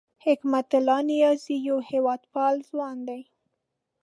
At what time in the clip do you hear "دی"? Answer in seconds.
3.07-3.21